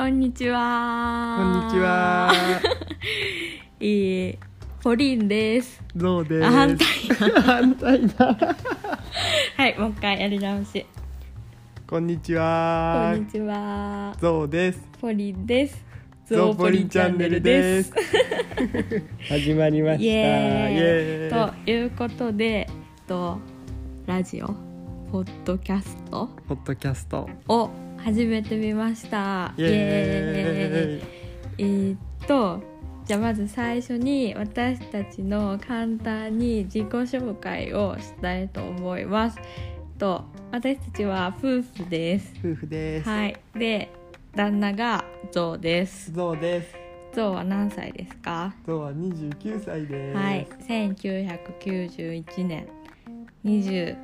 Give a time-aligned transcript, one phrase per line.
[0.00, 1.36] こんにちは。
[1.36, 1.78] こんにち。
[1.78, 2.32] は。
[3.80, 4.38] えー、
[4.82, 5.84] ポリンです。
[5.94, 6.46] ゾウです。
[6.46, 6.86] あ反対
[7.42, 8.24] 反対だ。
[9.58, 10.86] はい、もう一回やり直し。
[11.86, 13.26] こんにちこはんに。
[13.26, 14.16] ちは。
[14.18, 14.88] ゾウです。
[15.02, 15.84] ポリンです。
[16.24, 17.92] ゾウポリンチャンネルです。
[19.28, 20.02] 始まりました。
[20.02, 22.66] イエーイイエーイということで、
[23.06, 23.38] と
[24.06, 24.46] ラジオ、
[25.12, 27.28] ポッドキャストポッドキャスト。
[27.48, 27.68] を
[28.04, 31.02] 初めて見ましたイエーイ
[31.58, 32.62] えーっと
[33.04, 39.38] じゃあまず最初に私たちの簡単に自己紹介をしたいと思います。
[39.98, 42.32] と私たちは夫婦です。
[42.38, 43.08] 夫婦です。
[43.08, 43.36] はい。
[43.56, 43.90] で
[44.36, 46.12] 旦那がゾウです。
[46.12, 46.74] ゾウです。
[47.12, 48.54] ゾウは何歳ですか？
[48.64, 50.16] ゾウは二十九歳です。
[50.16, 50.46] はい。
[50.68, 52.68] 1991年
[53.44, 53.98] 20ん？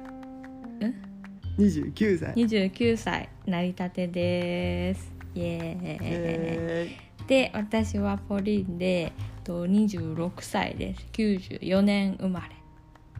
[1.58, 2.34] 29歳。
[2.34, 5.12] 29歳成り立てです。
[5.34, 6.96] イエーイ。
[7.26, 9.12] で私はポリンで
[9.44, 11.06] 26歳です。
[11.12, 12.56] 94年生まれ。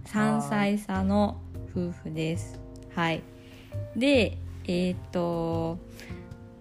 [0.04, 1.40] 3歳差の
[1.74, 2.60] 夫婦です。
[2.94, 3.22] はい。
[3.96, 5.78] でえっ、ー、と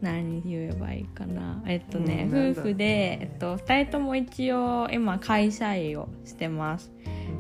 [0.02, 1.62] 何言えばいいかな。
[1.68, 6.92] えっとね、うん、夫婦で、えっと、2人とも一応今会社員をしてます。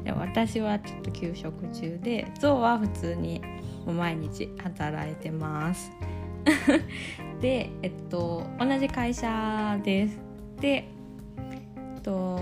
[0.04, 3.42] で私はちょっと休職中でゾウは普通に
[3.86, 5.92] もう毎日働いてます
[7.42, 10.20] でえっと同じ会社です
[10.60, 10.88] で
[11.38, 12.40] えっと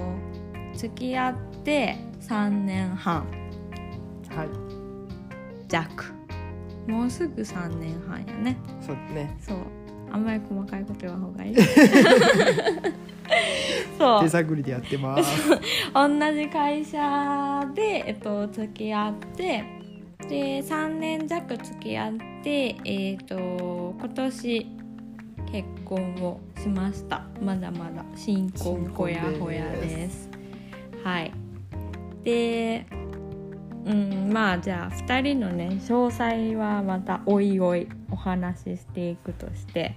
[0.75, 3.25] 付き合って3年半。
[4.29, 4.49] はい。
[5.69, 6.13] 弱
[6.87, 9.35] もうすぐ3年半やねそうね。
[9.41, 9.57] そう
[10.11, 11.55] あんまり細かいこと言わん方がいい
[13.97, 15.49] そう手探りでやってます。
[15.93, 19.63] 同じ会社で、えっと、付き合って
[20.27, 24.67] で3年弱付き合って、えっと今年
[25.51, 27.25] 結婚をしました。
[27.41, 30.29] まだまだ新婚ほやほやです。
[31.03, 31.31] はい。
[32.23, 32.85] で
[33.85, 39.95] うんまあじゃあ2人のね詳細はまたおいおいお話ししていくとして、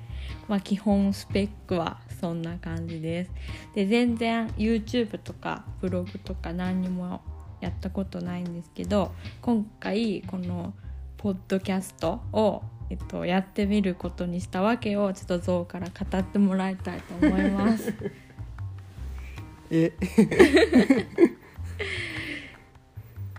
[0.48, 3.31] まあ、基本スペックはそんな感じです。
[3.75, 7.20] で全然 YouTube とかブログとか何にも
[7.61, 10.75] やったことないんですけど今回この
[11.17, 17.93] ポッドキャストを、えっと、やってみることにしたわけをちょっとゾウから語ってもらいたいと思います。
[19.71, 19.93] え、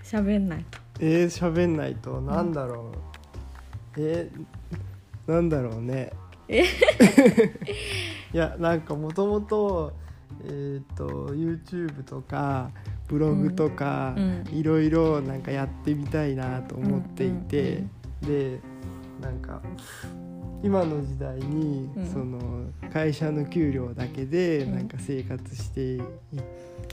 [0.04, 0.80] 喋んないと。
[1.00, 2.92] えー、喋んないと、なんだろ
[3.96, 4.02] う。
[4.02, 6.12] えー、なんだろうね。
[6.50, 6.64] え
[8.34, 9.94] いやなんかもともと
[10.44, 12.72] えっ、と YouTube とか
[13.08, 14.44] ブログとか、うん。
[14.52, 17.84] いろいろなんかやってみたいなと思っていて、
[18.22, 18.60] で
[19.22, 19.62] なんか
[20.64, 22.06] 今の時代に、うん。
[22.06, 24.76] その会社の給料だけでうん。
[24.76, 26.02] なんか生活してい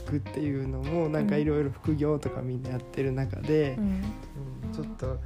[0.05, 3.83] くっていうのもなんかいろいろ副業とかみんなやってる中でう、ん。
[3.83, 4.01] うん
[4.73, 5.19] ちょっと、うん、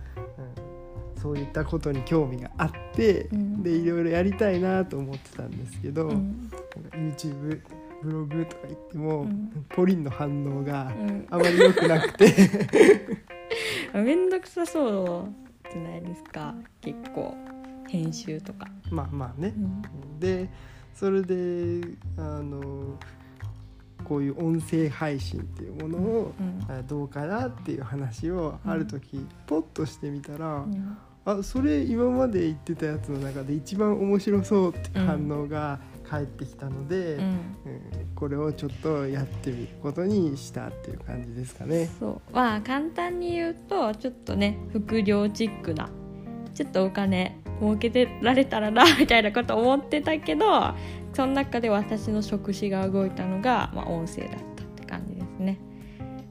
[1.21, 3.63] そういったことに興味があって、うん。
[3.63, 6.49] でいろいろやりたいなと思ってたんですけど、うん。
[6.93, 7.61] YouTube
[8.01, 9.65] ブログとか言っても、うん。
[9.69, 11.27] ポリンの反応がうん。
[11.29, 13.07] あまり良くなくて。
[13.93, 16.55] めんどくさそうじゃないですか。
[16.81, 17.35] 結構
[17.87, 18.67] 編集とか。
[18.91, 19.53] まあまあね。
[19.55, 19.59] う。
[19.59, 20.19] ん。
[20.19, 20.49] で
[20.93, 21.81] それで
[22.17, 22.97] あの
[24.03, 26.71] こういう音声配信っていうものを、うん。
[26.71, 37.39] あどうかなっていう話をある時ポッとしてみたら、うんあそれ今まで言ってたやつの中で一番面白そうってうん反応が返ってきたので、うんうん
[38.15, 41.89] これをちょっとやってみることにしたっていう感じですかね。
[42.01, 45.89] そうまあ簡単に言うとちょっとね副業チックな
[46.53, 50.73] ちょっとお金儲けてられたらなみたいなこと思ってたけど
[51.13, 55.59] その中で私の職種が動いたのが、まあ、音声だったって感じですね。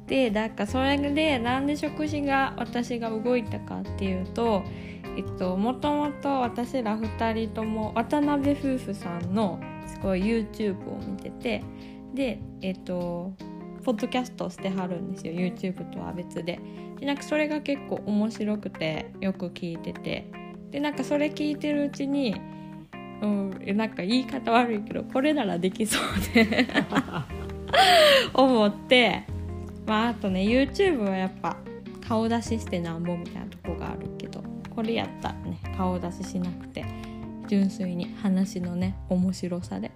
[0.08, 4.64] でだかそれでなんで職種が私が動いたかっていうと
[5.16, 11.64] えっともともと私ら2人とも渡辺夫婦さんのすごい YouTube を見てて
[12.14, 13.34] でえっと
[13.84, 16.58] ポッドキャストしてはるんですよ YouTube とは別で。
[16.98, 20.30] でなんかそれが結構面白くてよく聞いてて。
[20.70, 22.34] でなんかそれ聞いてるうちに
[23.22, 26.66] うんなんか言い方悪いけどこれならできそうで
[28.34, 29.24] 思って
[29.88, 31.56] まああとね YouTube はやっぱ
[32.06, 36.84] 顔出ししてなんぼみたいなとこがあるけどこれやったらね顔出ししなくて
[37.48, 39.90] 純粋に話のね面白さで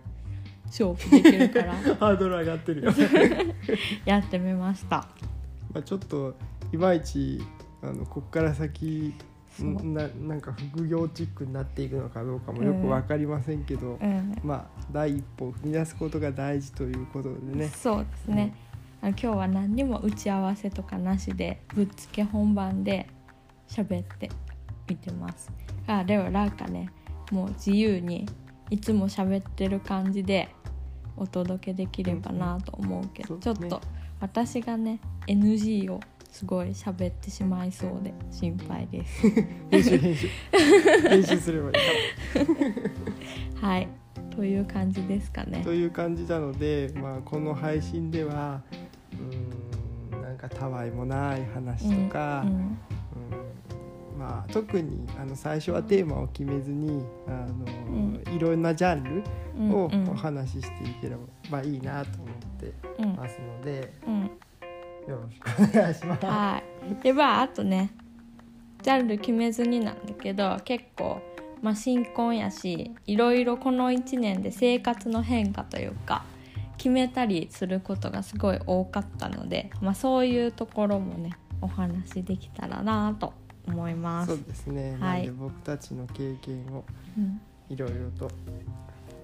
[0.67, 1.75] 勝負できるから。
[2.01, 2.93] ハードル上がってるよ。
[4.07, 5.07] やってみました。
[5.75, 6.35] まあちょっと
[6.73, 7.43] いまいち
[7.83, 9.13] あのこっから先
[9.61, 14.35] ななんか副業チックになっていくのかどうかもよく分かりませんけど、うん。
[14.43, 17.69] まあ第一歩を踏み出すことが大事ということでね。
[17.69, 18.55] そうですね、
[19.03, 23.09] あの今日は何にも打ち合わせとかなしでぶっつけ本番で
[23.69, 24.31] 喋って
[24.89, 25.51] みてます。
[25.89, 26.89] あでもなんかね
[27.33, 28.29] もう自由に
[28.71, 30.49] いつも喋ってる感じで
[31.17, 33.83] お届けできればなと思うけど、うんそうねちょっと
[34.21, 35.99] 私がね NG を
[36.31, 39.29] すごい喋ってしまいそうで心配です。
[39.69, 40.29] 編集編集。
[41.11, 41.81] 編集すればいいか。
[43.67, 43.89] はい。
[44.31, 45.59] という感じですかね。
[45.59, 48.63] らという感じなので、まあ、この配信では
[50.43, 52.79] かたわいもない話とか、うんうん。
[54.19, 59.23] まあ、特にあの最初はテーマを決めずにあの、いろんなジャンル
[59.59, 60.09] うんをうん。
[60.11, 61.17] お話ししていけれ
[61.51, 62.73] ばいいなと思って
[63.03, 63.17] うん。
[63.17, 64.23] ますので、うん。
[65.09, 66.27] よろしくお願いします。
[66.27, 66.63] は
[67.01, 67.03] い。
[67.03, 67.91] でまああとね
[68.83, 71.21] ジャンル決めずになんだけど結構、
[71.61, 76.25] まあ、新婚やしいろいろこの1年で生活の変化というか
[76.83, 83.33] 決めたりすることがすごい多かったので、まあ、そういうところもねお話できたらなと
[83.69, 84.35] 思います。
[84.35, 86.85] そうですね、はいなんで僕たちの経験を
[87.17, 88.29] うんいろいろと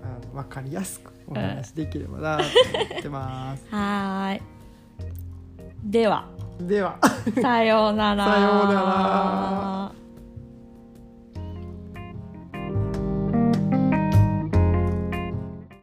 [0.04, 3.66] あの分かりやすくお話しできればなと思ってます。
[3.74, 4.42] はーい。
[5.82, 6.28] では
[6.60, 7.00] では
[7.42, 8.24] さようなら。
[8.30, 9.97] さようなら